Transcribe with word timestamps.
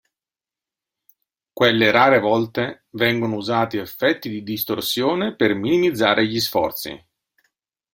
Quelle 1.53 1.91
rare 1.91 2.17
volte 2.19 2.85
vengono 2.93 3.35
usati 3.35 3.77
effetti 3.77 4.29
di 4.29 4.41
distorsione 4.41 5.35
per 5.35 5.53
minimizzare 5.53 6.25
gli 6.25 6.39
sforzi. 6.39 7.05